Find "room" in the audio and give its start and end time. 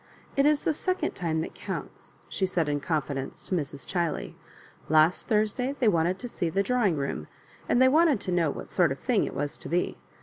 6.97-7.27